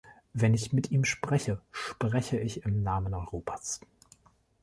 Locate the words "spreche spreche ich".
1.05-2.63